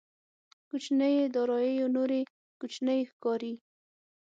[0.69, 2.21] کوچنيې داراییو نورې
[2.59, 3.53] کوچنۍ ښکاري.